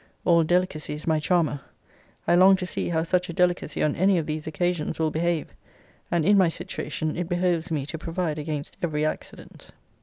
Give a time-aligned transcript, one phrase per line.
[0.25, 1.61] All delicacy is my charmer.
[2.27, 5.49] I long to see how such a delicacy, on any of these occasions, will behave,
[6.09, 9.69] and in my situation it behoves me to provide against every accident.